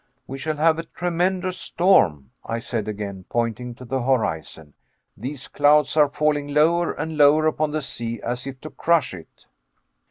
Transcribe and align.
"We 0.25 0.39
shall 0.39 0.57
have 0.57 0.79
a 0.79 0.83
tremendous 0.83 1.59
storm," 1.59 2.31
I 2.43 2.57
said 2.57 2.87
again, 2.87 3.25
pointing 3.29 3.75
to 3.75 3.85
the 3.85 4.01
horizon. 4.01 4.73
"These 5.15 5.47
clouds 5.47 5.95
are 5.95 6.09
falling 6.09 6.47
lower 6.47 6.91
and 6.91 7.19
lower 7.19 7.45
upon 7.45 7.69
the 7.69 7.83
sea, 7.83 8.19
as 8.23 8.47
if 8.47 8.59
to 8.61 8.71
crush 8.71 9.13
it." 9.13 9.45